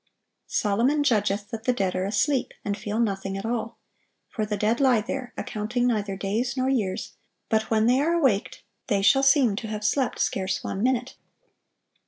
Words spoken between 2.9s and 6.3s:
nothing at all. For the dead lie there, accounting neither